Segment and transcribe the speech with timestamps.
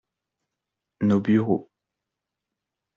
[1.01, 1.69] Nos bureaux.